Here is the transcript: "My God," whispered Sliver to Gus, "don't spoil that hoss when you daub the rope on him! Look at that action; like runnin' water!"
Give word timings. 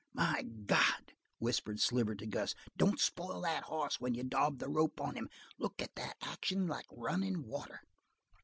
"My 0.15 0.41
God," 0.41 1.13
whispered 1.37 1.79
Sliver 1.79 2.15
to 2.15 2.25
Gus, 2.25 2.55
"don't 2.75 2.99
spoil 2.99 3.41
that 3.41 3.65
hoss 3.65 3.99
when 3.99 4.15
you 4.15 4.23
daub 4.23 4.57
the 4.57 4.67
rope 4.67 4.99
on 4.99 5.13
him! 5.15 5.29
Look 5.59 5.79
at 5.79 5.93
that 5.93 6.17
action; 6.23 6.65
like 6.65 6.87
runnin' 6.89 7.45
water!" 7.45 7.81